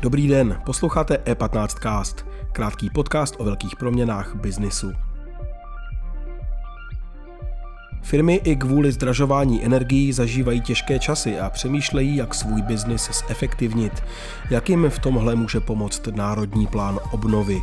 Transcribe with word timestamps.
Dobrý 0.00 0.28
den, 0.28 0.62
posloucháte 0.66 1.14
E15 1.14 1.68
Cast, 1.82 2.26
krátký 2.52 2.90
podcast 2.90 3.34
o 3.38 3.44
velkých 3.44 3.76
proměnách 3.76 4.34
biznisu. 4.34 4.92
Firmy 8.02 8.34
i 8.34 8.56
kvůli 8.56 8.92
zdražování 8.92 9.64
energií 9.64 10.12
zažívají 10.12 10.60
těžké 10.60 10.98
časy 10.98 11.40
a 11.40 11.50
přemýšlejí, 11.50 12.16
jak 12.16 12.34
svůj 12.34 12.62
biznis 12.62 13.10
zefektivnit. 13.28 14.02
Jak 14.50 14.68
jim 14.68 14.90
v 14.90 14.98
tomhle 14.98 15.34
může 15.34 15.60
pomoct 15.60 16.06
Národní 16.06 16.66
plán 16.66 16.98
obnovy. 17.10 17.62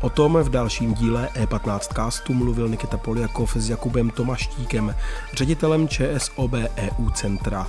O 0.00 0.10
tom 0.10 0.38
v 0.42 0.48
dalším 0.48 0.94
díle 0.94 1.28
E15 1.34 1.94
castu 1.94 2.34
mluvil 2.34 2.68
Nikita 2.68 2.96
Poliakov 2.96 3.56
s 3.56 3.70
Jakubem 3.70 4.10
Tomaštíkem, 4.10 4.94
ředitelem 5.32 5.88
ČSOB 5.88 6.52
EU 6.76 7.10
Centra. 7.14 7.68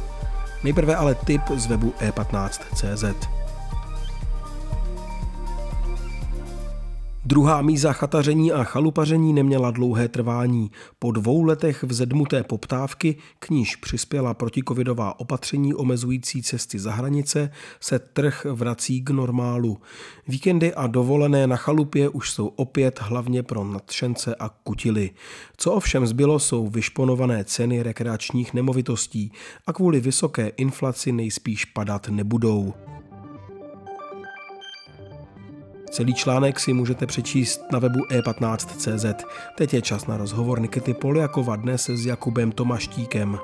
Nejprve 0.63 0.95
ale 0.95 1.15
tip 1.15 1.41
z 1.55 1.65
webu 1.65 1.93
e15.cz. 1.99 3.36
Druhá 7.27 7.61
míza 7.61 7.93
chataření 7.93 8.51
a 8.51 8.63
chalupaření 8.63 9.33
neměla 9.33 9.71
dlouhé 9.71 10.07
trvání. 10.07 10.71
Po 10.99 11.11
dvou 11.11 11.43
letech 11.43 11.83
vzedmuté 11.83 12.43
poptávky, 12.43 13.15
k 13.39 13.49
níž 13.49 13.75
přispěla 13.75 14.33
protikovidová 14.33 15.19
opatření 15.19 15.73
omezující 15.73 16.43
cesty 16.43 16.79
za 16.79 16.91
hranice, 16.91 17.51
se 17.79 17.99
trh 17.99 18.45
vrací 18.51 19.01
k 19.01 19.09
normálu. 19.09 19.77
Víkendy 20.27 20.73
a 20.73 20.87
dovolené 20.87 21.47
na 21.47 21.55
chalupě 21.55 22.09
už 22.09 22.31
jsou 22.31 22.47
opět 22.47 22.99
hlavně 23.01 23.43
pro 23.43 23.63
nadšence 23.63 24.35
a 24.35 24.49
kutily. 24.49 25.11
Co 25.57 25.73
ovšem 25.73 26.07
zbylo, 26.07 26.39
jsou 26.39 26.67
vyšponované 26.67 27.43
ceny 27.43 27.83
rekreačních 27.83 28.53
nemovitostí 28.53 29.31
a 29.67 29.73
kvůli 29.73 29.99
vysoké 29.99 30.47
inflaci 30.47 31.11
nejspíš 31.11 31.65
padat 31.65 32.09
nebudou. 32.09 32.73
Celý 35.97 36.13
článek 36.13 36.59
si 36.59 36.73
můžete 36.73 37.05
přečíst 37.05 37.61
na 37.71 37.79
webu 37.79 37.99
e15.cz. 37.99 39.25
Teď 39.57 39.73
je 39.73 39.81
čas 39.81 40.07
na 40.07 40.17
rozhovor 40.17 40.61
Nikity 40.61 40.93
Poliakova 40.93 41.55
dnes 41.55 41.89
s 41.89 42.05
Jakubem 42.05 42.51
Tomaštíkem. 42.51 43.37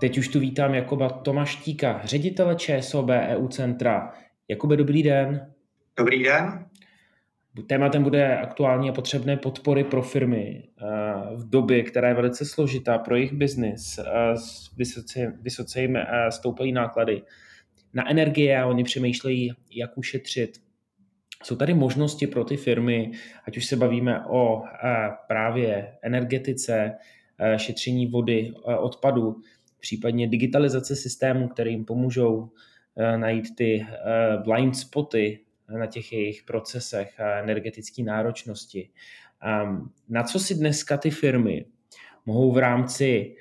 Teď 0.00 0.18
už 0.18 0.28
tu 0.28 0.40
vítám 0.40 0.74
Jakuba 0.74 1.08
Tomaštíka, 1.08 2.00
ředitele 2.04 2.56
ČSOB 2.56 3.08
EU 3.08 3.48
Centra. 3.48 4.12
Jakube, 4.48 4.76
dobrý 4.76 5.02
den. 5.02 5.52
Dobrý 5.96 6.24
den. 6.24 6.64
Tématem 7.66 8.02
bude 8.02 8.38
aktuálně 8.38 8.92
potřebné 8.92 9.36
podpory 9.36 9.84
pro 9.84 10.02
firmy 10.02 10.62
eh, 10.62 10.84
v 11.36 11.50
době, 11.50 11.82
která 11.82 12.08
je 12.08 12.14
velice 12.14 12.44
složitá 12.44 12.98
pro 12.98 13.16
jejich 13.16 13.32
biznis. 13.32 14.00
Vysoce, 14.76 15.38
vysoce 15.40 15.80
jim 15.80 15.96
eh, 15.96 16.06
stoupají 16.30 16.72
náklady 16.72 17.22
na 17.94 18.10
energie 18.10 18.60
a 18.60 18.66
oni 18.66 18.84
přemýšlejí, 18.84 19.52
jak 19.70 19.98
ušetřit. 19.98 20.58
Jsou 21.44 21.56
tady 21.56 21.74
možnosti 21.74 22.26
pro 22.26 22.44
ty 22.44 22.56
firmy, 22.56 23.10
ať 23.46 23.56
už 23.56 23.66
se 23.66 23.76
bavíme 23.76 24.26
o 24.26 24.62
eh, 24.64 25.08
právě 25.28 25.92
energetice, 26.02 26.92
šetření 27.56 28.06
vody, 28.06 28.52
odpadu, 28.78 29.36
případně 29.80 30.28
digitalizace 30.28 30.96
systémů, 30.96 31.48
které 31.48 31.70
jim 31.70 31.84
pomůžou 31.84 32.50
najít 33.16 33.56
ty 33.56 33.86
blind 34.44 34.76
spoty 34.76 35.40
na 35.68 35.86
těch 35.86 36.12
jejich 36.12 36.42
procesech 36.42 37.20
a 37.20 37.38
energetické 37.38 38.02
náročnosti. 38.02 38.90
Na 40.08 40.22
co 40.22 40.38
si 40.38 40.54
dneska 40.54 40.96
ty 40.96 41.10
firmy 41.10 41.64
mohou 42.26 42.52
v 42.52 42.58
rámci 42.58 43.36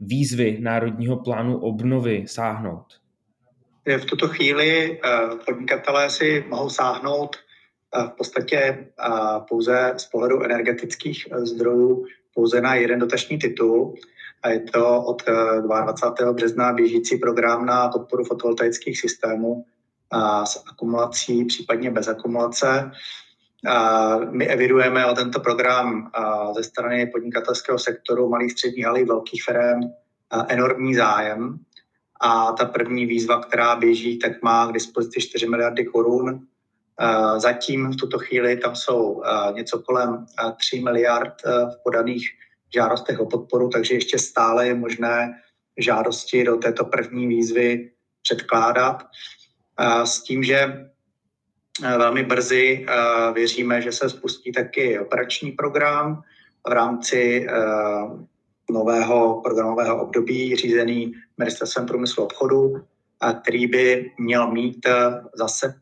výzvy 0.00 0.58
Národního 0.60 1.16
plánu 1.16 1.58
obnovy 1.58 2.24
sáhnout? 2.26 3.00
V 3.98 4.04
tuto 4.04 4.28
chvíli 4.28 5.00
podnikatelé 5.46 6.10
si 6.10 6.44
mohou 6.48 6.70
sáhnout 6.70 7.36
v 8.06 8.10
podstatě 8.16 8.86
pouze 9.48 9.94
z 9.96 10.04
pohledu 10.04 10.42
energetických 10.42 11.28
zdrojů 11.42 12.06
pouze 12.34 12.60
na 12.60 12.74
jeden 12.74 12.98
dotační 12.98 13.38
titul. 13.38 13.94
A 14.42 14.48
je 14.48 14.60
to 14.60 15.02
od 15.02 15.22
22. 15.60 16.32
března 16.32 16.72
běžící 16.72 17.16
program 17.16 17.66
na 17.66 17.88
podporu 17.88 18.24
fotovoltaických 18.24 19.00
systémů, 19.00 19.64
s 20.44 20.62
akumulací, 20.70 21.44
případně 21.44 21.90
bez 21.90 22.08
akumulace. 22.08 22.90
My 24.30 24.46
evidujeme 24.46 25.06
o 25.06 25.14
tento 25.14 25.40
program 25.40 26.10
ze 26.54 26.62
strany 26.62 27.06
podnikatelského 27.06 27.78
sektoru 27.78 28.28
malých 28.28 28.52
středních, 28.52 28.86
ale 28.86 29.00
i 29.00 29.04
velkých 29.04 29.44
firm 29.44 29.80
enormní 30.48 30.94
zájem. 30.94 31.58
A 32.20 32.52
ta 32.52 32.64
první 32.64 33.06
výzva, 33.06 33.40
která 33.40 33.76
běží, 33.76 34.18
tak 34.18 34.42
má 34.42 34.66
k 34.66 34.72
dispozici 34.72 35.20
4 35.20 35.46
miliardy 35.46 35.84
korun. 35.84 36.46
Zatím 37.36 37.90
v 37.90 37.96
tuto 37.96 38.18
chvíli 38.18 38.56
tam 38.56 38.76
jsou 38.76 39.22
něco 39.52 39.78
kolem 39.78 40.26
3 40.56 40.80
miliard 40.80 41.34
v 41.44 41.82
podaných 41.84 42.28
žádostech 42.74 43.20
o 43.20 43.26
podporu, 43.26 43.68
takže 43.68 43.94
ještě 43.94 44.18
stále 44.18 44.66
je 44.66 44.74
možné 44.74 45.40
žádosti 45.78 46.44
do 46.44 46.56
této 46.56 46.84
první 46.84 47.26
výzvy 47.26 47.90
předkládat 48.22 49.06
s 50.04 50.22
tím, 50.22 50.42
že 50.42 50.56
eh, 51.84 51.98
velmi 51.98 52.22
brzy 52.22 52.86
eh, 52.88 53.32
věříme, 53.32 53.82
že 53.82 53.92
se 53.92 54.10
spustí 54.10 54.52
taky 54.52 54.98
operační 54.98 55.52
program 55.52 56.22
v 56.68 56.72
rámci 56.72 57.46
eh, 57.48 57.54
nového 58.70 59.40
programového 59.40 60.02
období 60.02 60.56
řízený 60.56 61.14
Ministerstvem 61.38 61.86
průmyslu 61.86 62.22
a 62.22 62.26
obchodu, 62.26 62.84
který 63.42 63.66
by 63.66 64.12
měl 64.18 64.50
mít 64.52 64.86
zase 65.34 65.74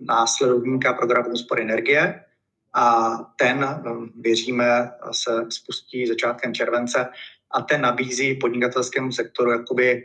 následovníka 0.00 0.92
programu 0.92 1.30
úspory 1.30 1.62
energie. 1.62 2.24
A 2.74 3.16
ten, 3.36 3.82
věříme, 4.20 4.90
se 5.12 5.46
spustí 5.48 6.06
začátkem 6.06 6.54
července 6.54 7.08
a 7.50 7.62
ten 7.62 7.80
nabízí 7.80 8.34
podnikatelskému 8.34 9.12
sektoru 9.12 9.50
jakoby 9.50 10.04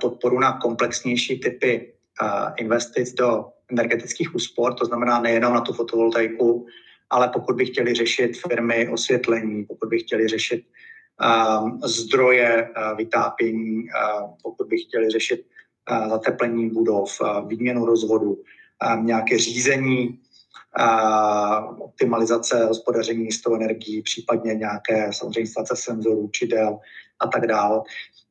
podporu 0.00 0.40
na 0.40 0.52
komplexnější 0.52 1.40
typy 1.40 1.92
eh, 2.22 2.52
investic 2.56 3.12
do 3.14 3.44
energetických 3.70 4.34
úspor, 4.34 4.74
to 4.74 4.84
znamená 4.84 5.20
nejenom 5.20 5.54
na 5.54 5.60
tu 5.60 5.72
fotovoltaiku, 5.72 6.66
ale 7.10 7.28
pokud 7.28 7.56
by 7.56 7.66
chtěli 7.66 7.94
řešit 7.94 8.40
firmy 8.48 8.88
osvětlení, 8.88 9.64
pokud 9.64 9.88
by 9.88 9.98
chtěli 9.98 10.28
řešit 10.28 10.64
um, 11.60 11.80
zdroje 11.84 12.70
vytápění, 12.96 13.86
pokud 14.42 14.68
by 14.68 14.78
chtěli 14.78 15.10
řešit 15.10 15.46
zateplení 16.08 16.70
budov, 16.70 17.20
výměnu 17.46 17.86
rozvodu, 17.86 18.42
nějaké 19.02 19.38
řízení, 19.38 20.18
optimalizace 21.78 22.64
hospodaření 22.64 23.32
s 23.32 23.42
tou 23.42 23.54
energií, 23.54 24.02
případně 24.02 24.54
nějaké 24.54 25.12
samozřejmě 25.12 25.40
instalace 25.40 25.76
senzorů, 25.76 26.28
čidel 26.32 26.78
a 27.20 27.26
tak 27.26 27.46
dále. 27.46 27.82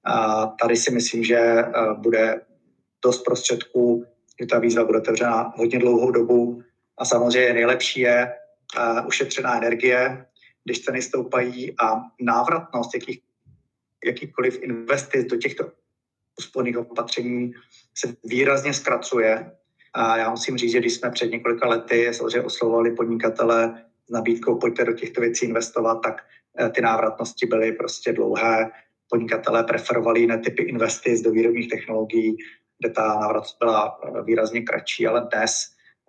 A 0.03 0.45
tady 0.45 0.75
si 0.75 0.91
myslím, 0.91 1.23
že 1.23 1.37
eh, 1.37 1.71
bude 1.97 2.41
dost 3.03 3.23
prostředků, 3.23 4.05
že 4.39 4.45
ta 4.45 4.59
výzva 4.59 4.85
bude 4.85 4.99
otevřena 4.99 5.53
hodně 5.55 5.79
dlouhou 5.79 6.11
dobu 6.11 6.63
a 6.97 7.05
samozřejmě 7.05 7.53
nejlepší 7.53 7.99
je 7.99 8.33
uh, 8.77 9.07
ušetřená 9.07 9.57
energie, 9.57 10.25
když 10.63 10.81
ceny 10.81 11.01
stoupají 11.01 11.79
a 11.79 12.01
návratnost 12.21 12.95
jakých, 12.95 13.19
jakýkoliv 14.05 14.59
investic 14.61 15.27
do 15.27 15.37
těchto 15.37 15.71
úsporných 16.39 16.77
opatření 16.77 17.53
se 17.95 18.15
výrazně 18.23 18.73
zkracuje. 18.73 19.51
A 19.93 20.17
já 20.17 20.29
musím 20.29 20.57
říct, 20.57 20.71
že 20.71 20.79
když 20.79 20.93
jsme 20.93 21.11
před 21.11 21.31
několika 21.31 21.67
lety 21.67 22.13
samozřejmě 22.13 22.41
oslovovali 22.41 22.91
podnikatele 22.91 23.81
s 24.07 24.11
nabídkou 24.11 24.55
pojďte 24.55 24.85
do 24.85 24.93
těchto 24.93 25.21
věcí 25.21 25.45
investovat, 25.45 25.95
tak 25.95 26.21
eh, 26.59 26.69
ty 26.69 26.81
návratnosti 26.81 27.45
byly 27.45 27.71
prostě 27.71 28.13
dlouhé 28.13 28.71
podnikatelé 29.09 29.63
preferovali 29.63 30.19
jiné 30.19 30.37
typy 30.37 30.63
investic 30.63 31.21
do 31.21 31.31
výrobních 31.31 31.69
technologií, 31.69 32.37
kde 32.79 32.89
ta 32.89 33.07
návratnost 33.07 33.57
byla 33.59 33.99
eh, 34.03 34.23
výrazně 34.23 34.61
kratší, 34.61 35.07
ale 35.07 35.27
dnes 35.33 35.51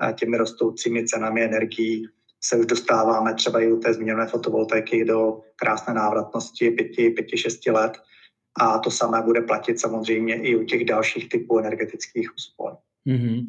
eh, 0.03 0.13
těmi 0.13 0.37
rostoucími 0.37 1.07
cenami 1.07 1.45
energií 1.45 2.09
se 2.41 2.57
už 2.57 2.67
dostáváme 2.67 3.35
třeba 3.35 3.61
i 3.61 3.73
u 3.73 3.81
té 3.81 3.95
zmíněné 3.95 4.27
fotovoltaiky 4.27 5.05
do 5.05 5.41
krásné 5.57 5.95
návratnosti 5.95 6.71
5-6 6.71 7.73
let. 7.73 7.93
A 8.61 8.79
to 8.79 8.91
samé 8.91 9.23
bude 9.23 9.41
platit 9.41 9.81
samozřejmě 9.81 10.43
i 10.43 10.57
u 10.57 10.65
těch 10.65 10.85
dalších 10.85 11.29
typů 11.29 11.59
energetických 11.59 12.35
úspor. 12.35 12.77
Mm-hmm. 13.09 13.47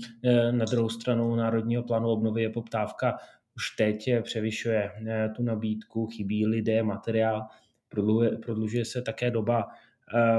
Na 0.52 0.66
druhou 0.66 0.90
stranu 0.90 1.36
Národního 1.36 1.84
plánu 1.84 2.10
obnovy 2.10 2.42
je 2.42 2.50
poptávka 2.50 3.18
už 3.56 3.70
teď 3.76 4.10
převyšuje 4.22 4.92
tu 5.36 5.44
nabídku, 5.44 6.08
chybí 6.08 6.46
lidé, 6.46 6.84
materiál 6.84 7.46
prodlužuje, 7.90 8.38
prodlužuje 8.38 8.86
se 8.86 9.02
také 9.02 9.32
doba. 9.32 9.68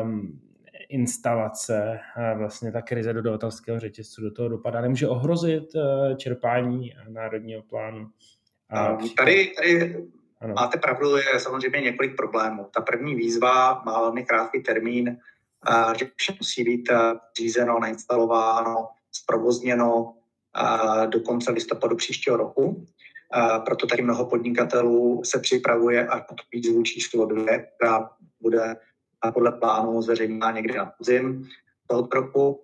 Um, 0.02 0.40
instalace, 0.88 2.00
vlastně 2.36 2.72
ta 2.72 2.82
krize 2.82 3.12
dodavatelského 3.12 3.80
řetězce 3.80 4.20
do 4.20 4.30
toho 4.30 4.48
dopadá, 4.48 4.80
nemůže 4.80 5.08
ohrozit 5.08 5.72
čerpání 6.16 6.92
národního 7.08 7.62
plánu? 7.62 8.10
A 8.70 8.98
tady, 9.16 9.52
tady 9.56 9.96
ano. 10.40 10.54
máte 10.54 10.78
pravdu, 10.78 11.16
je 11.16 11.38
samozřejmě 11.38 11.80
několik 11.80 12.16
problémů. 12.16 12.66
Ta 12.74 12.80
první 12.80 13.14
výzva 13.14 13.82
má 13.84 14.00
velmi 14.00 14.24
krátký 14.24 14.62
termín, 14.62 15.16
že 15.98 16.06
vše 16.16 16.32
musí 16.38 16.64
být 16.64 16.88
řízeno, 17.40 17.80
nainstalováno, 17.80 18.88
zprovozněno 19.12 20.14
do 21.06 21.20
konce 21.20 21.52
listopadu 21.52 21.96
příštího 21.96 22.36
roku. 22.36 22.86
Proto 23.64 23.86
tady 23.86 24.02
mnoho 24.02 24.26
podnikatelů 24.26 25.22
se 25.24 25.38
připravuje 25.38 26.08
a 26.08 26.20
tu 26.20 26.34
výzvu 26.52 26.82
číslo 26.82 27.26
dvě, 27.26 27.66
která 27.76 28.10
bude 28.40 28.76
podle 29.34 29.52
plánu 29.52 30.02
zveřejněna 30.02 30.50
někdy 30.50 30.74
na 30.74 30.92
podzim 30.98 31.48
toho 31.86 32.08
roku, 32.12 32.60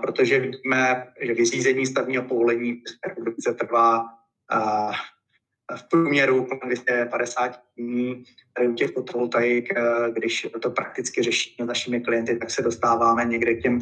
protože 0.00 0.40
vidíme, 0.40 1.12
že 1.20 1.34
vyřízení 1.34 1.86
stavního 1.86 2.22
povolení 2.22 2.72
v 2.74 3.08
republice 3.08 3.54
trvá 3.54 4.04
v 5.76 5.88
průměru 5.88 6.44
kolem 6.44 6.60
250 6.66 7.60
dní. 7.76 8.24
Tady 8.56 8.68
u 8.68 8.74
těch 8.74 8.92
fotovoltaik, 8.92 9.68
když 10.12 10.46
to 10.60 10.70
prakticky 10.70 11.22
řešíme 11.22 11.66
s 11.66 11.68
našimi 11.68 12.00
klienty, 12.00 12.38
tak 12.38 12.50
se 12.50 12.62
dostáváme 12.62 13.24
někde 13.24 13.54
k 13.54 13.62
těm 13.62 13.78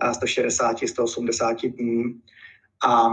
160-180 0.00 1.72
dní. 1.72 2.20
A 2.86 3.08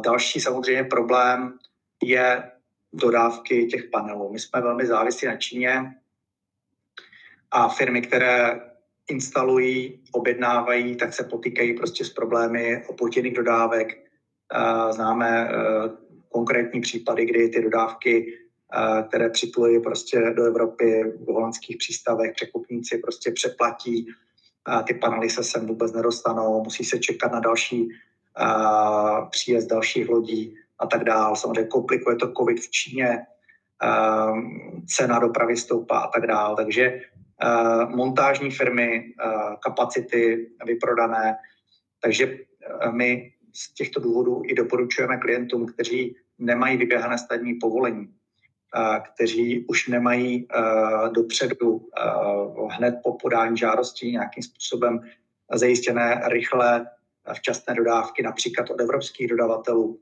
další 0.00 0.40
samozřejmě 0.40 0.84
problém 0.84 1.58
je 2.02 2.50
dodávky 2.92 3.66
těch 3.66 3.84
panelů. 3.84 4.32
My 4.32 4.38
jsme 4.38 4.60
velmi 4.60 4.86
závislí 4.86 5.28
na 5.28 5.36
Číně 5.36 5.94
a 7.50 7.68
firmy, 7.68 8.02
které 8.02 8.60
instalují, 9.10 10.00
objednávají, 10.12 10.96
tak 10.96 11.14
se 11.14 11.24
potýkají 11.24 11.74
prostě 11.74 12.04
s 12.04 12.10
problémy 12.10 12.84
opotěných 12.88 13.34
dodávek. 13.34 14.04
Známe 14.90 15.28
e, 15.28 15.54
konkrétní 16.28 16.80
případy, 16.80 17.26
kdy 17.26 17.48
ty 17.48 17.62
dodávky, 17.62 18.38
e, 18.72 19.02
které 19.02 19.30
připlují 19.30 19.80
prostě 19.80 20.20
do 20.36 20.44
Evropy 20.44 21.04
v 21.20 21.32
holandských 21.32 21.76
přístavech, 21.76 22.32
překupníci 22.32 22.98
prostě 22.98 23.30
přeplatí, 23.30 24.06
ty 24.86 24.94
panely 24.94 25.30
se 25.30 25.44
sem 25.44 25.66
vůbec 25.66 25.92
nedostanou, 25.92 26.64
musí 26.64 26.84
se 26.84 26.98
čekat 26.98 27.32
na 27.32 27.40
další 27.40 27.88
příjezd 29.30 29.70
dalších 29.70 30.08
lodí 30.08 30.56
a 30.78 30.86
tak 30.86 31.04
dále. 31.04 31.36
Samozřejmě 31.36 31.64
komplikuje 31.64 32.16
to 32.16 32.32
COVID 32.32 32.60
v 32.60 32.70
Číně, 32.70 33.26
cena 34.86 35.18
dopravy 35.18 35.56
stoupá 35.56 35.98
a 35.98 36.10
tak 36.10 36.26
dále. 36.26 36.56
Takže 36.56 37.00
montážní 37.88 38.50
firmy, 38.50 39.14
kapacity 39.62 40.50
vyprodané. 40.66 41.36
Takže 42.02 42.38
my 42.92 43.32
z 43.54 43.74
těchto 43.74 44.00
důvodů 44.00 44.42
i 44.44 44.54
doporučujeme 44.54 45.16
klientům, 45.16 45.66
kteří 45.66 46.16
nemají 46.38 46.76
vyběhané 46.76 47.18
stavní 47.18 47.54
povolení, 47.54 48.08
kteří 49.12 49.66
už 49.66 49.88
nemají 49.88 50.48
dopředu 51.12 51.88
hned 52.70 52.94
po 53.02 53.12
podání 53.12 53.56
žádosti 53.56 54.12
nějakým 54.12 54.42
způsobem 54.42 55.00
zajištěné 55.54 56.22
rychlé 56.26 56.86
včasné 57.34 57.74
dodávky, 57.74 58.22
například 58.22 58.70
od 58.70 58.80
evropských 58.80 59.28
dodavatelů, 59.28 60.00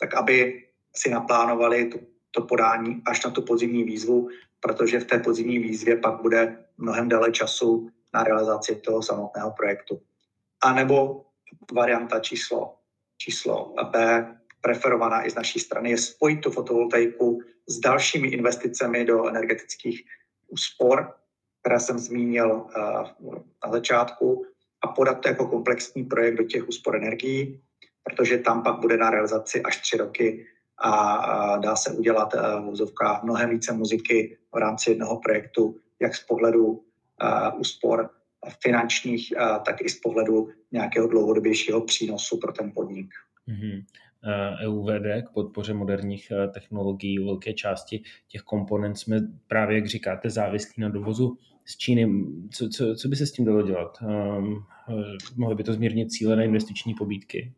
tak 0.00 0.14
aby 0.14 0.64
si 0.96 1.10
naplánovali 1.10 1.86
to, 1.86 1.98
to 2.30 2.42
podání 2.42 3.02
až 3.06 3.24
na 3.24 3.30
tu 3.30 3.42
podzimní 3.42 3.84
výzvu, 3.84 4.28
protože 4.60 5.00
v 5.00 5.04
té 5.04 5.18
podzimní 5.18 5.58
výzvě 5.58 5.96
pak 5.96 6.22
bude 6.22 6.64
mnohem 6.78 7.08
déle 7.08 7.32
času 7.32 7.88
na 8.14 8.24
realizaci 8.24 8.76
toho 8.76 9.02
samotného 9.02 9.50
projektu. 9.50 10.00
A 10.62 10.72
nebo 10.74 11.24
varianta 11.72 12.20
číslo, 12.20 12.74
číslo 13.16 13.74
B, 13.90 14.26
preferovaná 14.62 15.26
i 15.26 15.30
z 15.30 15.34
naší 15.34 15.60
strany, 15.60 15.90
je 15.90 15.98
spojit 15.98 16.40
tu 16.40 16.50
fotovoltaiku 16.50 17.40
s 17.66 17.78
dalšími 17.78 18.28
investicemi 18.28 19.04
do 19.04 19.26
energetických 19.26 20.04
úspor, 20.48 21.14
které 21.60 21.80
jsem 21.80 21.98
zmínil 21.98 22.50
uh, 22.50 23.34
na 23.66 23.72
začátku, 23.72 24.46
a 24.82 24.88
podat 24.88 25.20
to 25.20 25.28
jako 25.28 25.46
komplexní 25.46 26.04
projekt 26.04 26.34
do 26.34 26.44
těch 26.44 26.68
úspor 26.68 26.96
energií, 26.96 27.60
protože 28.02 28.38
tam 28.38 28.62
pak 28.62 28.80
bude 28.80 28.96
na 28.96 29.10
realizaci 29.10 29.62
až 29.62 29.80
tři 29.80 29.96
roky 29.96 30.46
a 30.78 31.56
dá 31.56 31.76
se 31.76 31.90
udělat 31.90 32.34
eh, 32.34 32.40
v 32.86 33.22
mnohem 33.22 33.50
více 33.50 33.72
muziky 33.72 34.38
v 34.54 34.56
rámci 34.56 34.90
jednoho 34.90 35.16
projektu, 35.16 35.76
jak 36.00 36.14
z 36.14 36.26
pohledu 36.26 36.84
eh, 37.22 37.52
úspor 37.58 38.10
finančních, 38.62 39.32
eh, 39.32 39.60
tak 39.66 39.80
i 39.80 39.88
z 39.88 40.00
pohledu 40.00 40.48
nějakého 40.72 41.06
dlouhodobějšího 41.06 41.80
přínosu 41.80 42.36
pro 42.38 42.52
ten 42.52 42.72
podnik. 42.74 43.14
Mm-hmm. 43.48 43.84
EUVD 44.64 45.26
k 45.26 45.32
podpoře 45.34 45.74
moderních 45.74 46.32
technologií 46.54 47.18
u 47.18 47.24
velké 47.24 47.52
části 47.52 48.02
těch 48.28 48.42
komponent 48.42 48.98
jsme 48.98 49.20
právě, 49.46 49.76
jak 49.76 49.86
říkáte, 49.86 50.30
závislí 50.30 50.82
na 50.82 50.88
dovozu 50.88 51.38
z 51.64 51.76
Číny. 51.76 52.24
Co, 52.50 52.68
co, 52.68 52.94
co 52.94 53.08
by 53.08 53.16
se 53.16 53.26
s 53.26 53.32
tím 53.32 53.44
dalo 53.44 53.62
dělat? 53.62 53.98
Um, 54.02 54.64
mohly 55.36 55.54
by 55.54 55.64
to 55.64 55.72
zmírnit 55.72 56.10
cíle 56.10 56.36
na 56.36 56.42
investiční 56.42 56.94
pobídky? 56.94 57.52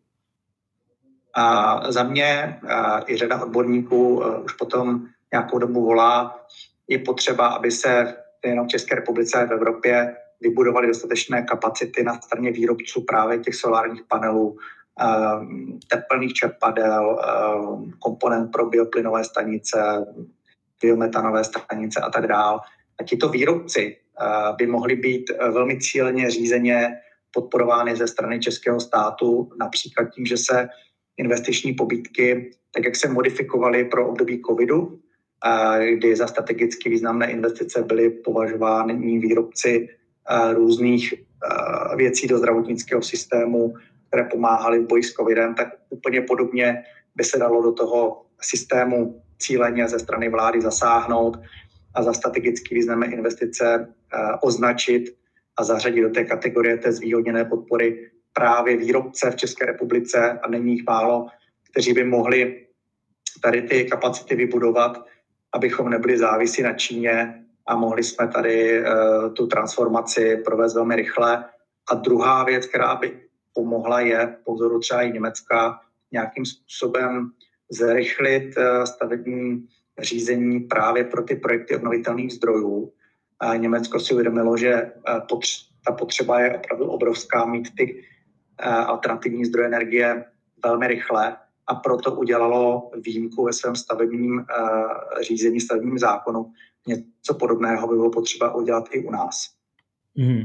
A 1.35 1.93
za 1.93 2.03
mě 2.03 2.59
a 2.69 3.11
i 3.11 3.17
řada 3.17 3.43
odborníků 3.43 4.23
už 4.45 4.53
potom 4.53 5.07
nějakou 5.33 5.59
dobu 5.59 5.85
volá, 5.85 6.47
je 6.89 6.99
potřeba, 6.99 7.47
aby 7.47 7.71
se 7.71 8.17
nejenom 8.45 8.67
v 8.67 8.71
České 8.71 8.95
republice, 8.95 9.47
v 9.47 9.53
Evropě 9.53 10.17
vybudovaly 10.41 10.87
dostatečné 10.87 11.43
kapacity 11.43 12.03
na 12.03 12.21
straně 12.21 12.51
výrobců 12.51 13.05
právě 13.05 13.39
těch 13.39 13.55
solárních 13.55 14.03
panelů, 14.09 14.59
teplných 15.89 16.33
čerpadel, 16.33 17.19
komponent 17.99 18.53
pro 18.53 18.67
bioplynové 18.67 19.25
stanice, 19.25 20.07
biometanové 20.83 21.45
stanice 21.45 22.01
a 22.01 22.11
tak 22.11 22.27
dále. 22.27 22.61
A 23.01 23.05
tito 23.05 23.29
výrobci 23.29 23.97
by 24.59 24.67
mohli 24.67 24.97
být 24.97 25.31
velmi 25.53 25.79
cíleně 25.79 26.31
řízeně 26.31 27.01
podporovány 27.31 27.97
ze 27.97 28.07
strany 28.07 28.41
českého 28.41 28.81
státu, 28.81 29.51
například 29.59 30.05
tím, 30.05 30.27
že 30.27 30.37
se 30.37 30.69
investiční 31.17 31.73
pobídky, 31.73 32.51
tak 32.75 32.85
jak 32.85 32.97
se 32.97 33.09
modifikovaly 33.09 33.85
pro 33.85 34.09
období 34.09 34.43
covidu, 34.47 35.01
kdy 35.95 36.17
za 36.17 36.27
strategicky 36.27 36.89
významné 36.89 37.31
investice 37.31 37.83
byly 37.83 38.11
považovány 38.11 39.19
výrobci 39.19 39.89
různých 40.55 41.15
věcí 41.97 42.27
do 42.27 42.39
zdravotnického 42.39 43.03
systému, 43.03 43.75
které 44.15 44.29
pomáhaly 44.31 44.79
v 44.79 44.87
boji 44.87 45.03
s 45.03 45.13
covidem, 45.13 45.55
tak 45.55 45.69
úplně 45.91 46.21
podobně 46.21 46.83
by 47.15 47.25
se 47.25 47.39
dalo 47.39 47.63
do 47.63 47.73
toho 47.73 48.23
systému 48.41 49.23
cíleně 49.39 49.89
ze 49.89 49.99
strany 49.99 50.29
vlády 50.29 50.61
zasáhnout 50.61 51.39
a 51.95 52.03
za 52.03 52.13
strategicky 52.13 52.75
významné 52.75 53.07
investice 53.07 53.95
označit 54.43 55.19
a 55.59 55.65
zařadit 55.65 56.03
do 56.03 56.11
té 56.11 56.25
kategorie 56.25 56.77
té 56.77 56.93
zvýhodněné 56.93 57.45
podpory 57.45 58.11
právě 58.33 58.77
výrobce 58.77 59.31
v 59.31 59.37
České 59.37 59.67
republice 59.67 60.39
a 60.43 60.51
není 60.51 60.73
jich 60.73 60.87
málo, 60.87 61.27
kteří 61.71 61.93
by 61.93 62.05
mohli 62.05 62.67
tady 63.43 63.63
ty 63.63 63.85
kapacity 63.85 64.35
vybudovat, 64.35 65.05
abychom 65.53 65.91
nebyli 65.91 66.19
závisí 66.19 66.63
na 66.63 66.73
Číně 66.73 67.45
a 67.67 67.77
mohli 67.77 68.03
jsme 68.03 68.29
tady 68.29 68.81
uh, 68.81 69.35
tu 69.35 69.47
transformaci 69.47 70.37
provést 70.45 70.75
velmi 70.75 70.97
rychle. 70.97 71.45
A 71.91 71.95
druhá 71.95 72.45
věc, 72.45 72.67
která 72.67 72.95
by 72.95 73.24
pomohla, 73.55 74.01
je 74.01 74.37
po 74.45 74.79
třeba 74.79 75.03
i 75.03 75.13
Německa 75.13 75.81
nějakým 76.13 76.47
způsobem 76.47 77.31
zrychlit 77.71 78.57
uh, 78.57 78.85
stavební 78.85 79.67
řízení 79.99 80.61
právě 80.61 81.05
pro 81.05 81.23
ty 81.23 81.37
projekty 81.37 81.77
obnovitelných 81.77 82.33
zdrojů. 82.33 82.93
Německo 83.57 84.01
si 84.01 84.15
uvědomilo, 84.15 84.57
že 84.57 84.93
potř- 85.29 85.67
ta 85.87 85.93
potřeba 85.93 86.41
je 86.41 86.59
opravdu 86.59 86.87
obrovská 86.87 87.45
mít 87.45 87.69
ty 87.77 88.05
alternativní 88.63 89.45
zdroje 89.45 89.67
energie 89.67 90.25
velmi 90.65 90.87
rychle 90.87 91.37
a 91.67 91.75
proto 91.75 92.15
udělalo 92.15 92.91
výjimku 93.01 93.45
ve 93.45 93.53
svém 93.53 93.77
stavebním 93.77 94.45
řízení, 95.23 95.61
stavebním 95.61 95.99
zákonu. 95.99 96.53
Něco 96.87 97.35
podobného 97.35 97.89
by 97.89 97.95
bylo 97.95 98.11
potřeba 98.11 98.55
udělat 98.55 98.85
i 98.91 99.05
u 99.05 99.11
nás. 99.11 99.37
Mm. 100.15 100.45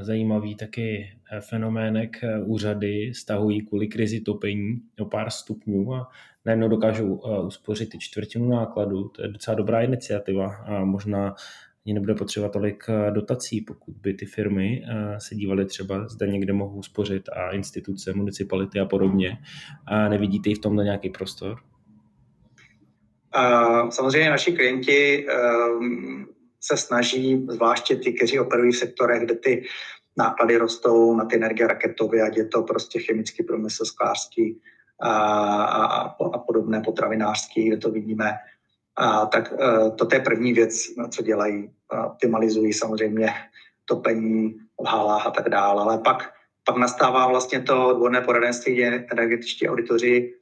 Zajímavý 0.00 0.54
taky 0.54 1.12
e, 1.32 1.40
fenomének 1.40 2.24
e, 2.24 2.42
úřady 2.42 3.14
stahují 3.14 3.66
kvůli 3.66 3.88
krizi 3.88 4.20
topení 4.20 4.80
o 5.00 5.04
pár 5.04 5.30
stupňů 5.30 5.94
a 5.94 6.08
najednou 6.44 6.68
dokážou 6.68 7.20
uspořit 7.46 7.94
i 7.94 7.98
čtvrtinu 7.98 8.48
nákladu. 8.48 9.08
To 9.08 9.22
je 9.22 9.28
docela 9.28 9.54
dobrá 9.54 9.80
iniciativa 9.80 10.54
a 10.54 10.84
možná 10.84 11.34
ani 11.88 11.94
nebude 11.94 12.14
potřeba 12.14 12.48
tolik 12.48 12.84
eh, 12.88 13.10
dotací, 13.10 13.60
pokud 13.60 13.94
by 13.96 14.14
ty 14.14 14.26
firmy 14.26 14.84
eh, 14.84 15.20
se 15.20 15.34
dívaly 15.34 15.64
třeba, 15.64 16.08
zda 16.08 16.26
někde 16.26 16.52
mohou 16.52 16.82
spořit 16.82 17.28
a 17.28 17.50
instituce, 17.50 18.12
municipality 18.12 18.80
a 18.80 18.84
podobně. 18.84 19.38
A 19.86 20.08
nevidíte 20.08 20.50
i 20.50 20.54
v 20.54 20.58
tomhle 20.58 20.84
nějaký 20.84 21.10
prostor? 21.10 21.58
Samozřejmě 23.90 24.30
naši 24.30 24.52
klienti 24.52 25.26
se 26.60 26.76
snaží, 26.76 27.46
zvláště 27.48 27.96
ty, 27.96 28.12
kteří 28.12 28.40
operují 28.40 28.72
v 28.72 28.78
sektorech, 28.78 29.22
kde 29.22 29.34
ty 29.34 29.64
náklady 30.16 30.56
rostou 30.56 31.16
na 31.16 31.24
ty 31.24 31.36
energie 31.36 31.66
raketově, 31.66 32.22
ať 32.22 32.36
je 32.36 32.44
to 32.44 32.62
prostě 32.62 33.00
chemický 33.00 33.42
průmysl, 33.42 33.84
sklářský 33.84 34.60
a, 35.00 35.12
a, 35.64 36.00
a 36.32 36.38
podobné 36.38 36.80
potravinářský, 36.80 37.64
kde 37.64 37.76
to 37.76 37.90
vidíme, 37.90 38.32
a, 38.96 39.26
tak 39.26 39.52
e, 39.52 39.90
to 39.90 40.08
je 40.12 40.20
první 40.20 40.52
věc, 40.52 40.74
co 41.10 41.22
dělají. 41.22 41.70
Optimalizují 42.06 42.72
samozřejmě 42.72 43.30
topení 43.84 44.54
v 44.80 44.86
halách 44.86 45.26
a 45.26 45.30
tak 45.30 45.48
dále, 45.48 45.82
ale 45.82 45.98
pak, 45.98 46.32
pak 46.64 46.76
nastává 46.76 47.26
vlastně 47.26 47.62
to 47.62 47.88
odborné 47.88 48.20
poradenství, 48.20 48.74
kde 48.74 49.06
energetičtí 49.12 49.68
auditoři 49.68 50.34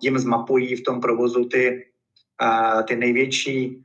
jim 0.00 0.18
zmapují 0.18 0.76
v 0.76 0.82
tom 0.82 1.00
provozu 1.00 1.44
ty, 1.44 1.86
ty 2.88 2.96
největší 2.96 3.84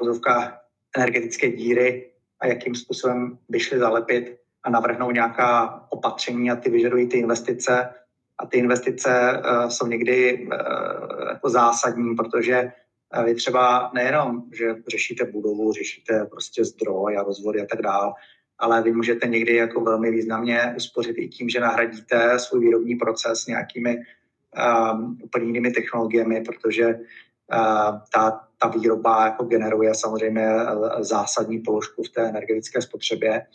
vozovka 0.00 0.63
energetické 0.96 1.50
díry 1.50 2.10
a 2.40 2.46
jakým 2.46 2.74
způsobem 2.74 3.38
by 3.48 3.60
šly 3.60 3.78
zalepit 3.78 4.38
a 4.64 4.70
navrhnou 4.70 5.10
nějaká 5.10 5.80
opatření 5.90 6.50
a 6.50 6.56
ty 6.56 6.70
vyžadují 6.70 7.08
ty 7.08 7.18
investice. 7.18 7.88
A 8.38 8.46
ty 8.46 8.58
investice 8.58 9.32
uh, 9.32 9.68
jsou 9.68 9.86
někdy 9.86 10.46
uh, 10.46 11.28
jako 11.28 11.48
zásadní, 11.50 12.14
protože 12.14 12.72
uh, 13.16 13.24
vy 13.24 13.34
třeba 13.34 13.90
nejenom, 13.94 14.42
že 14.52 14.74
řešíte 14.88 15.24
budovu, 15.24 15.72
řešíte 15.72 16.24
prostě 16.24 16.64
zdroj 16.64 17.16
a 17.16 17.22
rozvody 17.22 17.60
a 17.60 17.66
tak 17.66 17.82
dále, 17.82 18.12
ale 18.58 18.82
vy 18.82 18.92
můžete 18.92 19.28
někdy 19.28 19.56
jako 19.56 19.80
velmi 19.80 20.10
významně 20.10 20.74
uspořit 20.76 21.14
i 21.18 21.28
tím, 21.28 21.48
že 21.48 21.60
nahradíte 21.60 22.38
svůj 22.38 22.60
výrobní 22.60 22.96
proces 22.96 23.46
nějakými 23.46 23.96
um, 23.96 25.18
úplně 25.22 25.46
jinými 25.46 25.70
technologiemi, 25.70 26.40
protože 26.40 26.98
ta, 28.12 28.40
ta 28.58 28.68
výroba 28.68 29.24
jako 29.24 29.44
generuje 29.44 29.94
samozřejmě 29.94 30.48
zásadní 30.98 31.58
položku 31.58 32.02
v 32.02 32.08
té 32.08 32.28
energetické 32.28 32.82
spotřebě. 32.82 33.46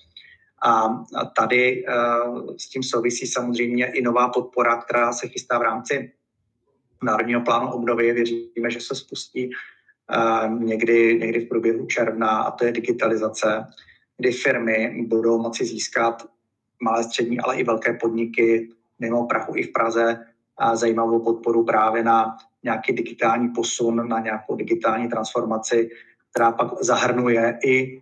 A 0.63 0.89
tady 1.37 1.85
uh, 1.85 2.55
s 2.57 2.69
tím 2.69 2.83
souvisí 2.83 3.27
samozřejmě 3.27 3.91
i 3.91 4.01
nová 4.01 4.29
podpora, 4.29 4.77
která 4.77 5.13
se 5.13 5.27
chystá 5.27 5.59
v 5.59 5.61
rámci 5.61 6.11
Národního 7.03 7.41
plánu 7.41 7.71
obnovy. 7.71 8.13
Věříme, 8.13 8.71
že 8.71 8.81
se 8.81 8.95
spustí 8.95 9.49
uh, 9.49 10.61
někdy, 10.61 11.19
někdy 11.19 11.39
v 11.45 11.49
průběhu 11.49 11.85
června 11.85 12.29
a 12.29 12.51
to 12.51 12.65
je 12.65 12.71
digitalizace 12.71 13.67
kdy 14.19 14.31
firmy 14.31 15.05
budou 15.07 15.41
moci 15.41 15.65
získat 15.65 16.27
malé, 16.83 17.03
střední, 17.03 17.39
ale 17.39 17.55
i 17.55 17.63
velké 17.63 17.93
podniky 17.93 18.69
mimo 18.99 19.25
Prahu 19.25 19.55
i 19.55 19.63
v 19.63 19.71
Praze 19.71 20.25
zajímavou 20.73 21.23
podporu 21.23 21.65
právě 21.65 22.03
na 22.03 22.37
nějaký 22.63 22.93
digitální 22.93 23.49
posun, 23.49 24.07
na 24.07 24.19
nějakou 24.19 24.55
digitální 24.55 25.09
transformaci, 25.09 25.89
která 26.31 26.51
pak 26.51 26.83
zahrnuje 26.83 27.59
i 27.65 28.01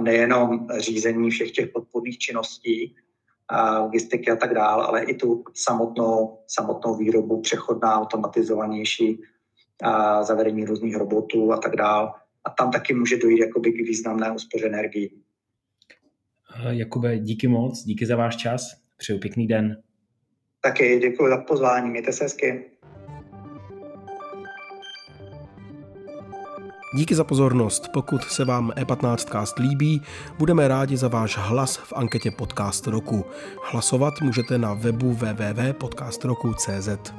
nejenom 0.00 0.68
řízení 0.78 1.30
všech 1.30 1.50
těch 1.50 1.68
podporných 1.68 2.18
činností, 2.18 2.96
logistiky 3.78 4.30
a 4.30 4.36
tak 4.36 4.54
dále, 4.54 4.84
ale 4.84 5.04
i 5.04 5.14
tu 5.14 5.44
samotnou, 5.54 6.38
samotnou 6.46 6.96
výrobu, 6.96 7.40
přechodná, 7.40 8.00
automatizovanější, 8.00 9.22
zavedení 10.22 10.64
různých 10.64 10.96
robotů 10.96 11.52
a 11.52 11.56
tak 11.56 11.76
dále 11.76 12.12
a 12.44 12.50
tam 12.50 12.70
taky 12.70 12.94
může 12.94 13.16
dojít 13.16 13.40
jakoby 13.40 13.72
k 13.72 13.76
významné 13.76 14.32
úspoře 14.32 14.66
energii. 14.66 15.12
Jakube, 16.70 17.18
díky 17.18 17.48
moc, 17.48 17.82
díky 17.84 18.06
za 18.06 18.16
váš 18.16 18.36
čas, 18.36 18.74
přeju 18.96 19.18
pěkný 19.18 19.46
den. 19.46 19.82
Taky 20.64 20.98
děkuji 20.98 21.28
za 21.28 21.36
pozvání, 21.36 21.90
mějte 21.90 22.12
se 22.12 22.24
hezky. 22.24 22.64
Díky 26.94 27.14
za 27.14 27.24
pozornost. 27.24 27.88
Pokud 27.92 28.22
se 28.22 28.44
vám 28.44 28.70
E15 28.70 29.16
cast 29.16 29.58
líbí, 29.58 30.02
budeme 30.38 30.68
rádi 30.68 30.96
za 30.96 31.08
váš 31.08 31.38
hlas 31.38 31.76
v 31.76 31.92
anketě 31.92 32.30
Podcast 32.30 32.86
roku. 32.86 33.24
Hlasovat 33.62 34.20
můžete 34.20 34.58
na 34.58 34.74
webu 34.74 35.12
www.podcastroku.cz. 35.12 37.12